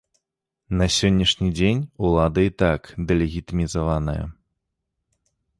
[0.79, 2.81] На сённяшні дзень улада і так
[3.13, 4.21] дэлегітымізаваная.